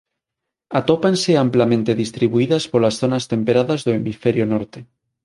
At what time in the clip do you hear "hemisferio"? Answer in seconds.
3.97-4.45